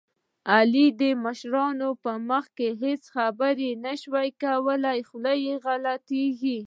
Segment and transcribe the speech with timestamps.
[0.55, 6.57] علي د مشرانو په مخ کې هېڅ خبرې نه شي کولی، خوله یې غلطېږي.